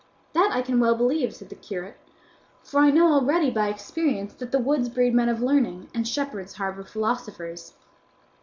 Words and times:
"That 0.33 0.49
I 0.51 0.63
can 0.63 0.79
well 0.79 0.95
believe," 0.95 1.35
said 1.35 1.49
the 1.49 1.55
curate, 1.55 1.95
"for 2.63 2.79
I 2.79 2.89
know 2.89 3.13
already 3.13 3.51
by 3.51 3.67
experience 3.69 4.33
that 4.33 4.51
the 4.51 4.57
woods 4.57 4.89
breed 4.89 5.13
men 5.13 5.29
of 5.29 5.43
learning, 5.43 5.91
and 5.93 6.07
shepherds' 6.07 6.55
harbour 6.55 6.83
philosophers." 6.83 7.73